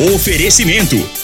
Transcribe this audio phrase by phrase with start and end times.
[0.00, 1.23] Oferecimento: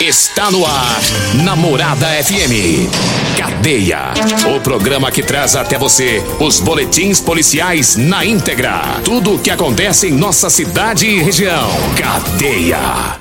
[0.00, 1.00] Está no ar,
[1.42, 2.86] Namorada FM.
[3.34, 4.12] Cadeia.
[4.54, 9.00] O programa que traz até você os boletins policiais na íntegra.
[9.02, 11.70] Tudo o que acontece em nossa cidade e região.
[11.96, 13.18] Cadeia.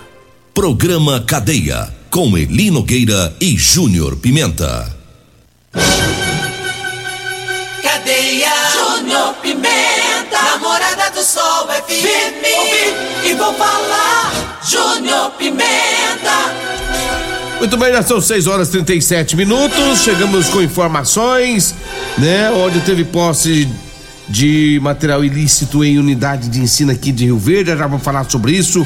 [0.54, 1.94] Programa Cadeia.
[2.10, 4.94] Com Eli Nogueira e Júnior Pimenta.
[7.82, 8.52] Cadeia.
[8.74, 10.42] Júnior Pimenta.
[10.44, 12.44] Namorada do Sol FM.
[12.58, 14.60] Ouvi e vou falar.
[14.70, 16.05] Júnior Pimenta.
[17.60, 20.02] Muito bem, já são 6 horas e 37 minutos.
[20.04, 21.74] Chegamos com informações,
[22.18, 22.52] né?
[22.52, 23.68] Onde teve posse
[24.28, 27.70] de material ilícito em unidade de ensino aqui de Rio Verde.
[27.70, 28.86] Já vamos falar sobre isso.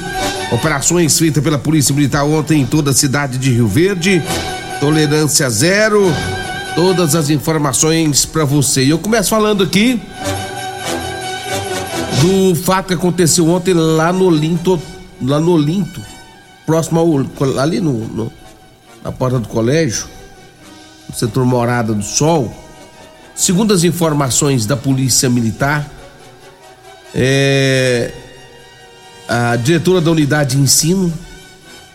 [0.52, 4.22] Operações feitas pela Polícia Militar ontem em toda a cidade de Rio Verde.
[4.80, 6.14] Tolerância zero.
[6.76, 8.84] Todas as informações para você.
[8.84, 10.00] E eu começo falando aqui
[12.22, 14.82] do fato que aconteceu ontem lá no Olinto,
[15.22, 16.02] lá no Olinto,
[16.70, 18.32] próximo ao ali no, no
[19.04, 20.06] na porta do colégio,
[21.10, 22.54] no setor Morada do Sol.
[23.34, 25.90] Segundo as informações da Polícia Militar,
[27.16, 28.12] é,
[29.28, 31.12] a diretora da unidade de ensino,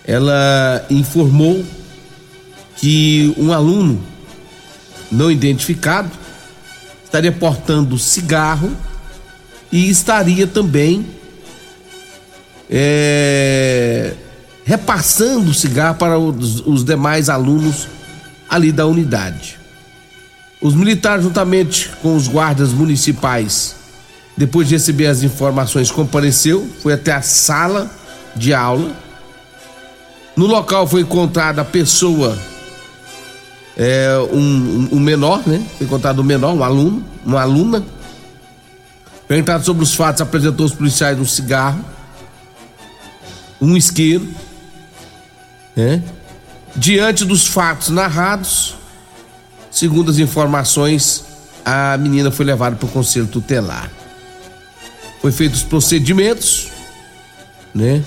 [0.05, 1.65] ela informou
[2.77, 4.03] que um aluno
[5.13, 6.11] não identificado
[7.05, 8.77] estaria portando cigarro
[9.71, 11.07] e estaria também
[12.69, 14.15] é,
[14.65, 17.87] repassando o cigarro para os, os demais alunos
[18.49, 19.59] ali da unidade.
[20.61, 23.77] Os militares, juntamente com os guardas municipais,
[24.37, 27.91] depois de receber as informações, compareceu, foi até a sala
[28.35, 28.91] de aula.
[30.35, 32.37] No local foi encontrada a pessoa,
[33.77, 35.65] é, um, um, menor, né?
[35.77, 37.85] Foi encontrado um menor, um aluno, uma aluna.
[39.29, 41.85] Perguntado sobre os fatos, apresentou os policiais um cigarro,
[43.61, 44.27] um isqueiro,
[45.75, 46.03] né?
[46.77, 48.75] Diante dos fatos narrados,
[49.71, 51.25] segundo as informações,
[51.65, 53.91] a menina foi levada para o conselho tutelar.
[55.21, 56.69] Foi feitos os procedimentos,
[57.75, 58.03] né?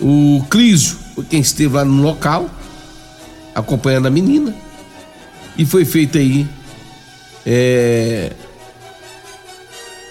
[0.00, 2.50] O Clísio foi quem esteve lá no local,
[3.54, 4.54] acompanhando a menina,
[5.56, 6.46] e foi feito aí
[7.46, 8.32] é,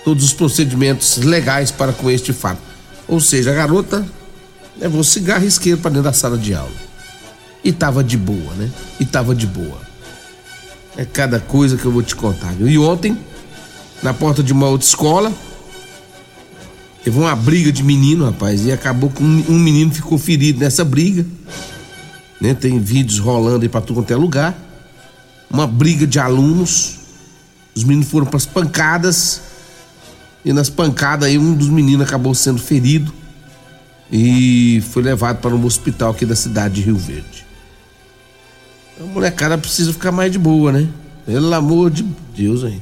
[0.03, 2.61] todos os procedimentos legais para com este fato.
[3.07, 4.05] Ou seja, a garota
[4.79, 6.71] levou cigarro isqueiro para dentro da sala de aula.
[7.63, 8.69] E tava de boa, né?
[8.99, 9.81] E tava de boa.
[10.97, 12.53] É cada coisa que eu vou te contar.
[12.53, 12.67] Viu?
[12.67, 13.17] E ontem,
[14.01, 15.31] na porta de uma outra escola,
[17.03, 21.25] teve uma briga de menino, rapaz, e acabou que um, menino ficou ferido nessa briga.
[22.39, 22.53] Né?
[22.53, 24.57] Tem vídeos rolando aí pra tudo quanto é lugar.
[25.49, 26.99] Uma briga de alunos.
[27.75, 29.41] Os meninos foram para as pancadas.
[30.43, 33.13] E nas pancadas aí um dos meninos acabou sendo ferido
[34.11, 37.45] e foi levado para um hospital aqui da cidade de Rio Verde.
[38.99, 40.87] A molecada precisa ficar mais de boa, né?
[41.25, 42.03] Pelo amor de
[42.35, 42.81] Deus aí.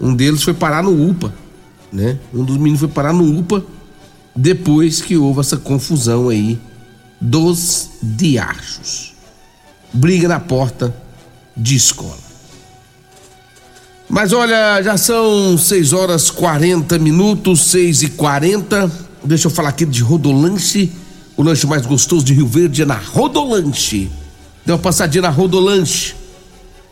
[0.00, 1.32] Um deles foi parar no UPA,
[1.92, 2.18] né?
[2.32, 3.64] Um dos meninos foi parar no UPA
[4.34, 6.60] depois que houve essa confusão aí
[7.20, 9.14] dos diachos.
[9.92, 10.94] Briga na porta
[11.56, 12.28] de escola.
[14.08, 19.84] Mas olha, já são 6 horas 40 minutos, 6 e 40 Deixa eu falar aqui
[19.84, 20.92] de Rodolanche.
[21.36, 24.10] O lanche mais gostoso de Rio Verde é na Rodolanche.
[24.66, 26.14] Deu uma passadinha na Rodolanche.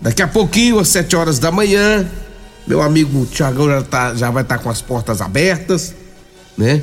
[0.01, 2.09] Daqui a pouquinho, às 7 horas da manhã,
[2.67, 5.95] meu amigo Tiagão já, tá, já vai estar tá com as portas abertas,
[6.57, 6.83] né?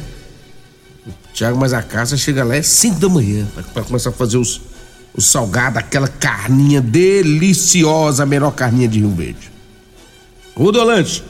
[1.34, 4.62] Tiago, mas a casa chega lá é 5 da manhã para começar a fazer os,
[5.16, 9.52] os salgados, aquela carninha deliciosa, a melhor carninha de Rio Verde.
[10.56, 11.24] Rodolanche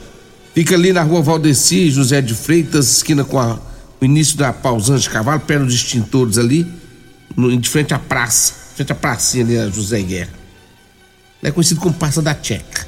[0.54, 3.58] fica ali na rua Valdeci, José de Freitas, esquina com a
[4.04, 6.66] início da pausante cavalo, perto dos extintores ali,
[7.36, 10.44] no, de frente à praça, frente à pracinha ali, a José Guerra.
[11.42, 12.86] É conhecido como Praça da Tcheca.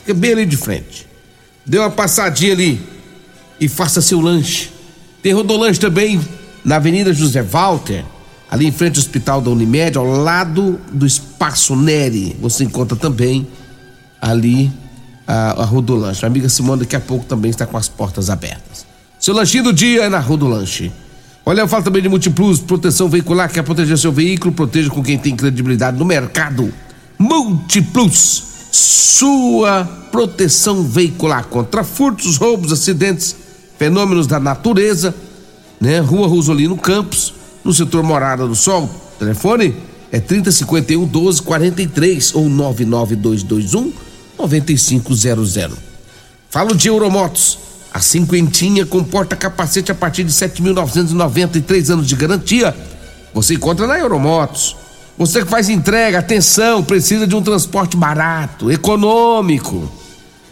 [0.00, 1.06] Fica bem ali de frente.
[1.64, 2.80] Dê uma passadinha ali
[3.58, 4.70] e faça seu lanche.
[5.22, 6.20] Tem rodolanche também
[6.64, 8.04] na Avenida José Walter,
[8.50, 12.36] ali em frente ao Hospital da Unimed, ao lado do Espaço Neri.
[12.40, 13.46] Você encontra também
[14.20, 14.70] ali
[15.26, 16.24] a, a rodolanche.
[16.24, 18.87] A amiga Simone daqui a pouco também está com as portas abertas.
[19.28, 20.90] Seu lanchinho do dia é na Rua do Lanche.
[21.44, 25.18] Olha, eu falo também de Multiplus, proteção veicular, quer proteger seu veículo, proteja com quem
[25.18, 26.72] tem credibilidade no mercado.
[27.18, 28.42] Multiplus,
[28.72, 33.36] sua proteção veicular contra furtos, roubos, acidentes,
[33.78, 35.14] fenômenos da natureza,
[35.78, 36.00] né?
[36.00, 38.88] Rua Rosolino Campos, no setor Morada do Sol.
[39.18, 39.76] Telefone
[40.10, 43.92] é 3051 1243 ou 99221
[44.38, 45.54] 9500.
[46.48, 47.67] Falo de Euromotos.
[47.92, 52.76] A cinquentinha com porta-capacete a partir de 7.993 anos de garantia.
[53.32, 54.76] Você encontra na Euromotos.
[55.16, 59.90] Você que faz entrega, atenção, precisa de um transporte barato, econômico.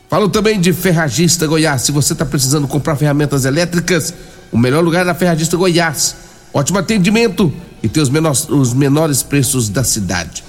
[0.10, 1.84] Falo também de Ferragista Goiás.
[1.84, 4.12] Se você está precisando comprar ferramentas elétricas,
[4.52, 6.16] o melhor lugar é na Ferragista Goiás.
[6.54, 7.54] Ótimo atendimento
[7.84, 10.44] e tem os menores, os menores preços da cidade.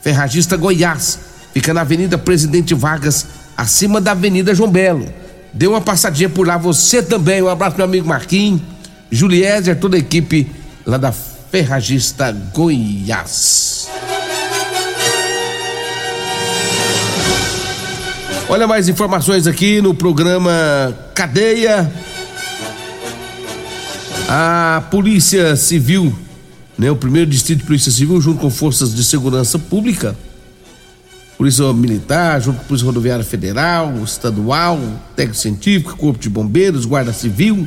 [0.00, 1.18] Ferragista Goiás.
[1.52, 3.26] Fica na Avenida Presidente Vargas,
[3.60, 5.06] acima da Avenida João Belo.
[5.52, 7.42] Dê uma passadinha por lá, você também.
[7.42, 8.62] Um abraço, meu amigo Marquinhos,
[9.10, 10.50] Juliézer, toda a equipe
[10.86, 13.88] lá da Ferragista Goiás.
[18.48, 21.92] Olha mais informações aqui no programa Cadeia.
[24.26, 26.16] A Polícia Civil,
[26.78, 30.16] né, o primeiro distrito de Polícia Civil, junto com forças de segurança pública,
[31.40, 34.78] Polícia Militar, junto com a Polícia Rodoviária Federal, Estadual,
[35.16, 37.66] Técnico Científico, Corpo de Bombeiros, Guarda Civil,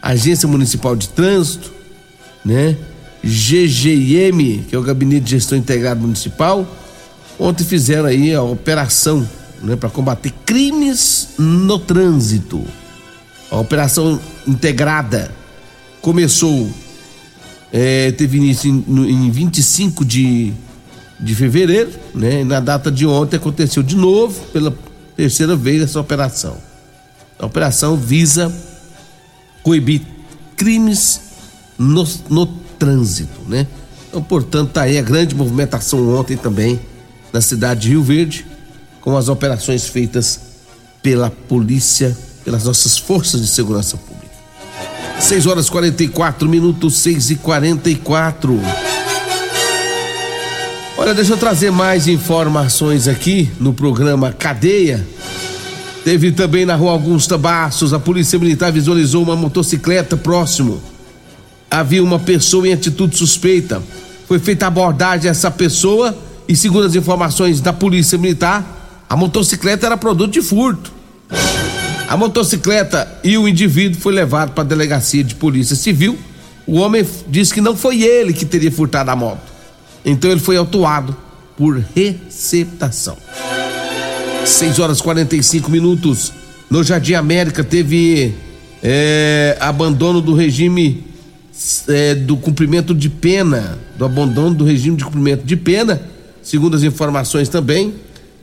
[0.00, 1.70] Agência Municipal de Trânsito,
[2.42, 2.74] né?
[3.22, 6.66] GGM, que é o Gabinete de Gestão Integrado Municipal,
[7.38, 9.28] ontem fizeram aí a operação
[9.62, 12.64] né, para combater crimes no trânsito.
[13.50, 15.30] A operação integrada
[16.00, 16.70] começou,
[17.70, 20.54] é, teve início em, em 25 de,
[21.22, 22.40] de fevereiro, né?
[22.40, 24.76] E na data de ontem aconteceu de novo, pela
[25.16, 26.56] terceira vez, essa operação.
[27.38, 28.52] A operação visa
[29.62, 30.02] coibir
[30.56, 31.20] crimes
[31.78, 32.46] no, no
[32.78, 33.66] trânsito, né?
[34.08, 36.80] Então, portanto, tá aí a grande movimentação ontem também
[37.32, 38.44] na cidade de Rio Verde,
[39.00, 40.40] com as operações feitas
[41.02, 44.22] pela polícia, pelas nossas forças de segurança pública.
[45.18, 48.60] 6 horas 44 minutos, 6 e 44.
[51.02, 55.04] Olha, deixa eu trazer mais informações aqui no programa Cadeia.
[56.04, 60.80] Teve também na rua Augusta Bastos, a polícia militar visualizou uma motocicleta próximo.
[61.68, 63.82] Havia uma pessoa em atitude suspeita.
[64.28, 66.16] Foi feita abordagem a essa pessoa
[66.46, 70.92] e, segundo as informações da polícia militar, a motocicleta era produto de furto.
[72.06, 76.16] A motocicleta e o indivíduo foi levado para a delegacia de polícia civil.
[76.64, 79.51] O homem disse que não foi ele que teria furtado a moto.
[80.04, 81.16] Então ele foi autuado
[81.56, 83.16] por receptação.
[84.44, 86.32] 6 horas 45 minutos.
[86.70, 88.34] No Jardim América teve
[88.82, 91.04] é, abandono do regime
[91.88, 96.02] é, do cumprimento de pena, do abandono do regime de cumprimento de pena,
[96.42, 97.94] segundo as informações também.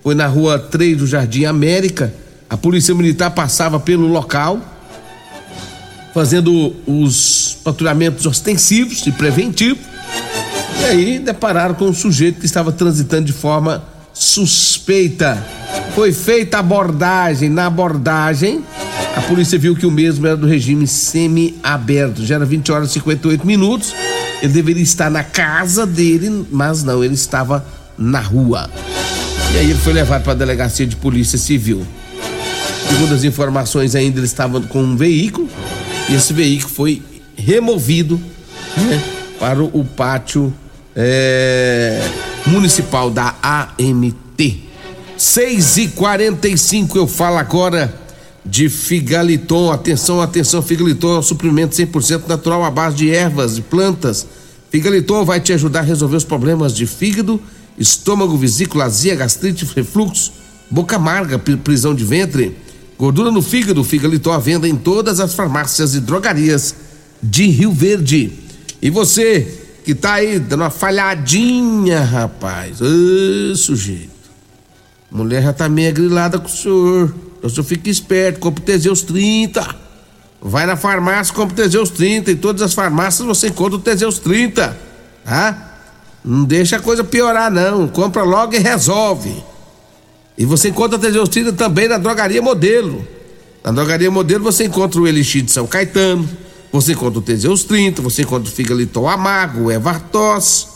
[0.02, 2.14] Foi na rua 3 do Jardim América.
[2.50, 4.62] A polícia militar passava pelo local,
[6.14, 9.84] fazendo os patrulhamentos ostensivos e preventivos.
[10.82, 13.84] E aí depararam com um sujeito que estava transitando de forma
[14.14, 15.44] suspeita.
[15.96, 17.50] Foi feita a abordagem.
[17.50, 18.64] Na abordagem,
[19.16, 22.26] a polícia viu que o mesmo era do regime semi-aberto.
[22.26, 23.94] Já era 20 horas e 58 minutos.
[24.42, 27.66] Ele deveria estar na casa dele, mas não, ele estava
[27.98, 28.70] na rua.
[29.54, 31.86] E aí ele foi levado para a delegacia de polícia civil.
[32.88, 35.48] Segundo as informações, ainda ele estava com um veículo
[36.10, 37.04] e esse veículo foi
[37.36, 38.20] removido
[38.76, 39.02] né,
[39.40, 40.54] para o pátio
[40.96, 42.02] é,
[42.48, 44.70] municipal da AMT.
[45.18, 47.94] 6 e 45 eu falo agora
[48.46, 49.72] de Figaliton.
[49.72, 54.26] Atenção, atenção, Figaliton é um suprimento 100% natural à base de ervas e plantas.
[54.70, 57.42] Figaliton vai te ajudar a resolver os problemas de fígado,
[57.78, 60.32] estômago, vesícula, azia, gastrite, refluxo,
[60.70, 62.56] boca amarga, prisão de ventre,
[62.98, 63.84] gordura no fígado.
[63.84, 66.76] Figaliton à venda em todas as farmácias e drogarias
[67.22, 68.32] de Rio Verde.
[68.82, 69.59] E você
[69.90, 72.80] que tá aí dando uma falhadinha, rapaz.
[72.80, 74.12] Ô, sujeito.
[75.10, 77.16] Mulher já tá meio grilada com o senhor.
[77.36, 79.76] Então o senhor fica esperto, compra o Teseus 30.
[80.40, 82.34] Vai na farmácia, compra o Teseus 30.
[82.34, 84.78] Em todas as farmácias você encontra o Teseus 30.
[85.26, 85.80] Tá?
[86.24, 87.88] Não deixa a coisa piorar, não.
[87.88, 89.44] Compra logo e resolve.
[90.38, 93.08] E você encontra o Teseus 30 também na Drogaria Modelo.
[93.64, 96.30] Na Drogaria Modelo você encontra o Elixir de São Caetano.
[96.72, 98.02] Você encontra o Teseus 30.
[98.02, 100.68] Você encontra o Figalitol Amargo, o Evartos.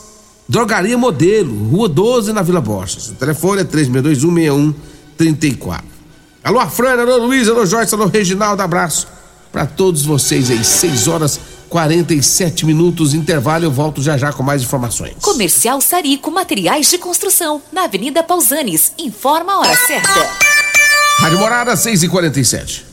[0.47, 3.09] Drogaria Modelo, Rua 12, na Vila Borges.
[3.09, 5.83] O telefone é 3621-6134.
[6.43, 9.07] Alô, Afrana, alô, Luiz, alô, Joyce, alô, Reginaldo, abraço
[9.51, 10.63] para todos vocês aí.
[10.63, 15.13] 6 horas 47 minutos, intervalo, eu volto já já com mais informações.
[15.21, 18.91] Comercial Sarico Materiais de Construção, na Avenida Pausanes.
[18.97, 20.29] Informa a hora certa.
[21.19, 22.92] Rádio Morada, 6 e 47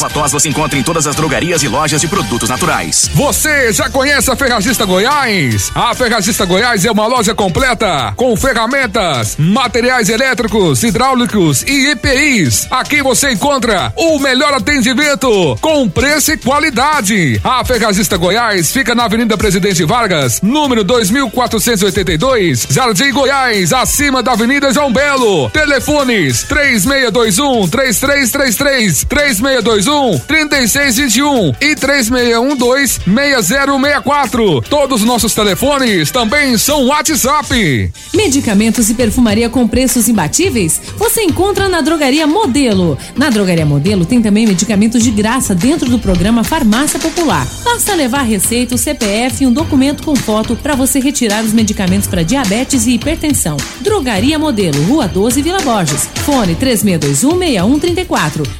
[0.00, 3.10] Ervatós você encontra em todas as drogarias e lojas de produtos naturais.
[3.12, 5.70] Você já conhece a Ferragista Goiás?
[5.74, 12.66] A Ferragista Goiás é uma loja completa com ferramentas, materiais elétricos, hidráulicos e EPIs.
[12.70, 17.38] Aqui você encontra o melhor atendimento com preço e qualidade.
[17.44, 24.72] A Ferragista Goiás fica na Avenida Presidente Vargas, número 2482, Jardim Goiás, acima da Avenida
[24.72, 25.50] João Belo.
[25.50, 29.89] Telefones 3621 3333 3621
[30.26, 30.60] 3621
[31.00, 34.62] 3621 e 3612 6064.
[34.62, 37.92] Todos os nossos telefones também são WhatsApp.
[38.14, 40.80] Medicamentos e perfumaria com preços imbatíveis?
[40.96, 42.98] Você encontra na Drogaria Modelo.
[43.16, 47.46] Na Drogaria Modelo tem também medicamentos de graça dentro do programa Farmácia Popular.
[47.64, 52.08] Basta levar receita, o CPF e um documento com foto para você retirar os medicamentos
[52.08, 53.56] para diabetes e hipertensão.
[53.80, 56.08] Drogaria Modelo, Rua 12, Vila Borges.
[56.24, 58.59] Fone 3621 6134.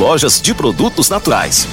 [0.00, 1.68] lojas de produtos naturais.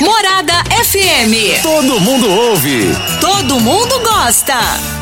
[0.00, 1.60] Morada FM.
[1.62, 2.88] Todo mundo ouve.
[3.20, 5.01] Todo mundo gosta.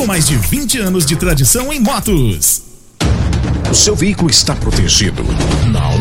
[0.01, 2.63] com mais de 20 anos de tradição em motos.
[3.69, 5.23] O seu veículo está protegido?
[5.67, 5.93] Não?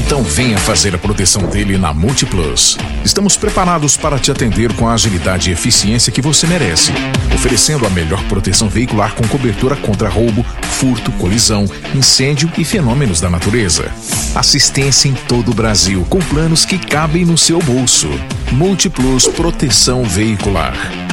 [0.00, 2.76] Então venha fazer a proteção dele na Multiplus.
[3.04, 6.90] Estamos preparados para te atender com a agilidade e eficiência que você merece,
[7.32, 13.30] oferecendo a melhor proteção veicular com cobertura contra roubo, furto, colisão, incêndio e fenômenos da
[13.30, 13.92] natureza.
[14.34, 18.08] Assistência em todo o Brasil com planos que cabem no seu bolso.
[18.50, 21.05] Múltiplos Proteção Veicular.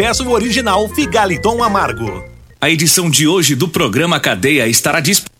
[0.00, 2.24] peça o original Figaliton Amargo.
[2.58, 5.30] A edição de hoje do programa Cadeia estará disponível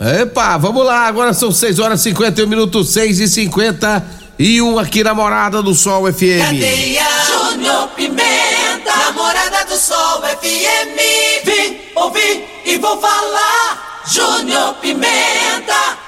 [0.00, 4.06] Epa, vamos lá, agora são 6 horas e 51 minutos, 6 e 50
[4.38, 6.40] e um aqui na Morada do Sol FM.
[6.40, 11.44] Cadeia Júnior Pimenta, Namorada do Sol FM.
[11.44, 14.02] Vim, ouvi e vou falar.
[14.10, 15.98] Júnior Pimenta.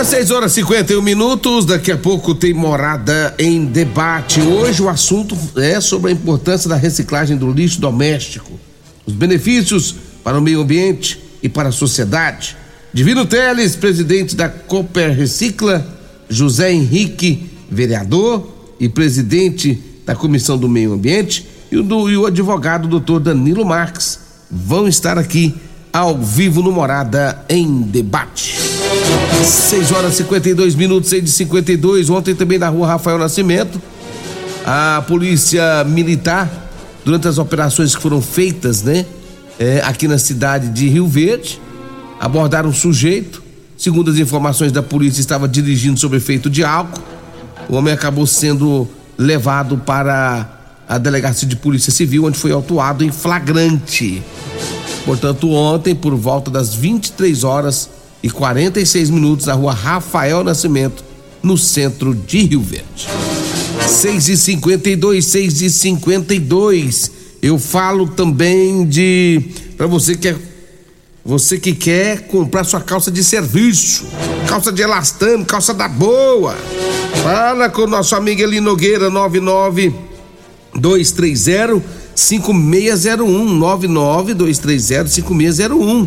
[0.00, 4.40] Às 6 horas e 51 minutos, daqui a pouco tem morada em debate.
[4.40, 8.58] Hoje o assunto é sobre a importância da reciclagem do lixo doméstico,
[9.04, 12.56] os benefícios para o meio ambiente e para a sociedade.
[12.94, 15.86] Divino Teles, presidente da Cooper Recicla,
[16.30, 22.24] José Henrique, vereador e presidente da Comissão do Meio Ambiente, e o, do, e o
[22.24, 24.18] advogado doutor Danilo Marques
[24.50, 25.54] vão estar aqui
[25.92, 28.56] ao vivo no Morada em Debate.
[29.44, 32.10] 6 horas e 52 minutos, 6 de 52.
[32.10, 33.80] Ontem também na rua Rafael Nascimento,
[34.64, 36.48] a polícia militar,
[37.04, 39.06] durante as operações que foram feitas, né?
[39.58, 41.60] É, aqui na cidade de Rio Verde,
[42.18, 43.42] abordaram um sujeito.
[43.76, 47.02] Segundo as informações da polícia, estava dirigindo sob efeito de álcool.
[47.68, 50.59] O homem acabou sendo levado para
[50.90, 54.20] a delegacia de polícia civil, onde foi autuado em flagrante.
[55.04, 57.88] Portanto, ontem, por volta das 23 horas
[58.20, 61.04] e 46 minutos, na rua Rafael Nascimento,
[61.40, 63.06] no centro de Rio Verde.
[63.86, 67.12] 6 e 52, 6 e 52.
[67.40, 69.44] Eu falo também de.
[69.76, 70.36] para você que é.
[71.24, 74.06] Você que quer comprar sua calça de serviço,
[74.48, 76.56] calça de elastano, calça da boa.
[77.22, 80.09] Fala com o nosso amigo Eli Nogueira, 99
[80.74, 81.82] 230
[82.14, 86.06] 5601 99 230 5601.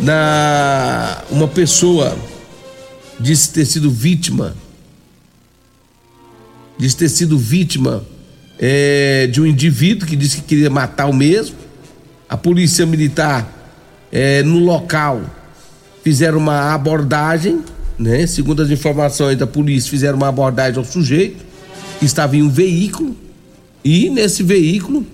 [0.00, 2.16] na uma pessoa
[3.18, 4.54] disse ter sido vítima
[6.78, 8.04] disse ter sido vítima
[8.58, 11.57] é, de um indivíduo que disse que queria matar o mesmo.
[12.28, 13.46] A polícia militar
[14.12, 15.22] é, no local
[16.04, 17.60] fizeram uma abordagem,
[17.98, 18.26] né?
[18.26, 21.44] Segundo as informações da polícia, fizeram uma abordagem ao sujeito
[21.98, 23.16] que estava em um veículo
[23.84, 25.06] e nesse veículo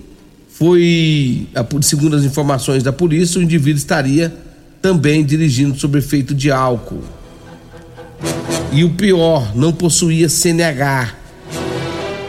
[0.49, 1.47] foi,
[1.81, 4.35] segundo as informações da polícia, o indivíduo estaria
[4.81, 7.03] também dirigindo sob efeito de álcool.
[8.71, 11.13] E o pior, não possuía CNH.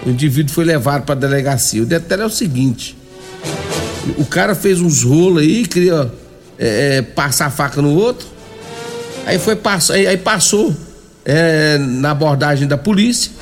[0.05, 1.83] O indivíduo foi levado para a delegacia.
[1.83, 2.97] O detalhe é o seguinte:
[4.17, 6.11] o cara fez uns rolos aí, queria
[6.59, 8.27] é, passar a faca no outro.
[9.25, 9.59] Aí foi
[9.93, 10.75] aí, aí passou
[11.25, 13.33] é, na abordagem da polícia.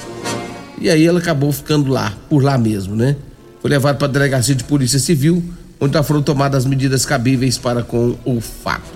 [0.81, 3.16] E aí ele acabou ficando lá, por lá mesmo, né?
[3.61, 5.42] Foi levado para a delegacia de polícia civil,
[5.81, 8.92] onde foram tomadas as medidas cabíveis para com o fato.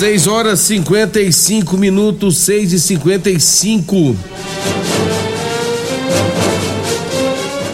[0.00, 4.16] 6 horas 55 minutos, 6 e 55.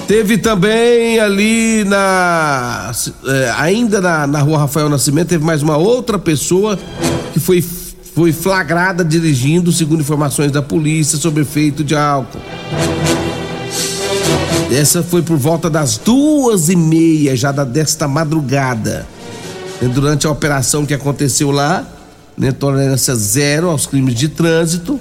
[0.06, 2.92] Teve também ali na.
[3.26, 6.78] Eh, ainda na, na rua Rafael Nascimento, teve mais uma outra pessoa
[7.32, 7.60] que foi,
[8.14, 12.40] foi flagrada dirigindo, segundo informações da polícia, sob efeito de álcool.
[14.70, 19.06] Essa foi por volta das duas e meia, já da, desta madrugada.
[19.92, 21.84] Durante a operação que aconteceu lá,
[22.38, 25.00] né, tolerância zero aos crimes de trânsito.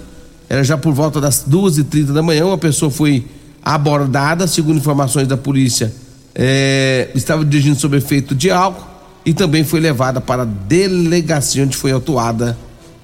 [0.49, 3.25] Era já por volta das duas e trinta da manhã, uma pessoa foi
[3.65, 5.91] abordada, segundo informações da polícia,
[6.35, 8.93] é, estava dirigindo sob efeito de álcool.
[9.25, 12.55] e também foi levada para a delegacia onde foi autuada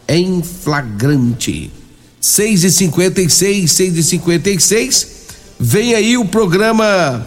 [0.07, 1.71] em flagrante.
[2.19, 5.07] 6 e 56 6 e 56
[5.59, 7.25] vem aí o programa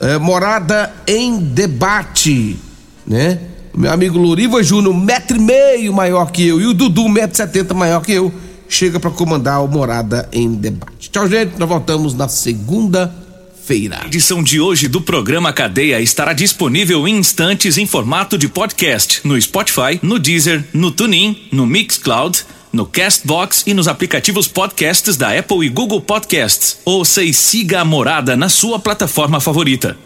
[0.00, 2.58] é, Morada em Debate,
[3.06, 3.38] né?
[3.76, 7.36] Meu amigo Loriva Júnior, metro e meio maior que eu, e o Dudu, metro e
[7.36, 8.32] setenta maior que eu,
[8.74, 11.08] chega para comandar o Morada em Debate.
[11.08, 14.00] Tchau, gente, nós voltamos na segunda-feira.
[14.02, 19.20] A edição de hoje do programa Cadeia estará disponível em instantes em formato de podcast
[19.22, 25.38] no Spotify, no Deezer, no TuneIn, no Mixcloud, no Castbox e nos aplicativos podcasts da
[25.38, 26.78] Apple e Google Podcasts.
[26.84, 29.96] Ouça e siga a Morada na sua plataforma favorita.